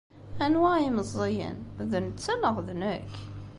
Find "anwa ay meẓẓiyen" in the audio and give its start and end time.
0.43-1.57